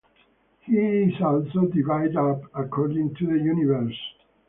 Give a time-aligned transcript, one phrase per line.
[0.61, 3.99] He is also divided up according to the universe.